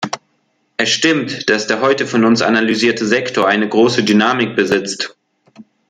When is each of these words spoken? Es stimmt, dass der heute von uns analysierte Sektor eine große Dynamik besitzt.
Es 0.77 0.89
stimmt, 0.89 1.47
dass 1.51 1.67
der 1.67 1.79
heute 1.79 2.07
von 2.07 2.25
uns 2.25 2.41
analysierte 2.41 3.05
Sektor 3.05 3.47
eine 3.47 3.69
große 3.69 4.03
Dynamik 4.03 4.55
besitzt. 4.55 5.15